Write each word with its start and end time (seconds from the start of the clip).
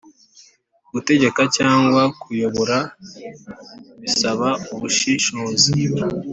gutegeka 0.93 1.41
cyangwa 1.57 2.01
kuyobora 2.21 2.77
bisaba 4.01 4.49
ubushishozi 4.73 5.73